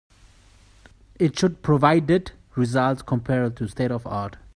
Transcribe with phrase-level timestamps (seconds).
[1.19, 4.37] It should provided results comparable to the state of the art.